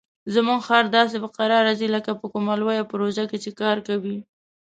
[0.33, 4.17] زموږ خر داسې په کراره ځي لکه په کومه لویه پروژه چې کار کوي.